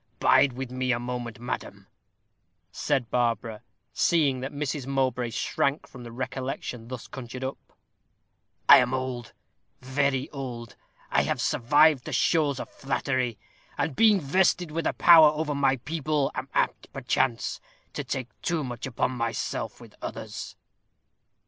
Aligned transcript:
Bide 0.19 0.53
with 0.53 0.71
me 0.71 0.91
a 0.91 0.97
moment, 0.99 1.39
madam," 1.39 1.85
said 2.71 3.11
Barbara, 3.11 3.61
seeing 3.93 4.39
that 4.39 4.51
Mrs. 4.51 4.87
Mowbray 4.87 5.29
shrank 5.29 5.85
from 5.85 6.01
the 6.01 6.11
recollection 6.11 6.87
thus 6.87 7.05
conjured 7.07 7.43
up; 7.43 7.59
"I 8.67 8.77
am 8.79 8.95
old 8.95 9.33
very 9.79 10.27
old; 10.31 10.75
I 11.11 11.21
have 11.21 11.39
survived 11.39 12.05
the 12.05 12.13
shows 12.13 12.59
of 12.59 12.67
flattery, 12.67 13.37
and 13.77 13.95
being 13.95 14.19
vested 14.19 14.71
with 14.71 14.87
a 14.87 14.93
power 14.93 15.29
over 15.33 15.53
my 15.53 15.75
people, 15.77 16.31
am 16.33 16.49
apt, 16.55 16.91
perchance, 16.91 17.61
to 17.93 18.03
take 18.03 18.29
too 18.41 18.63
much 18.63 18.87
upon 18.87 19.11
myself 19.11 19.79
with 19.79 19.93
others." 20.01 20.55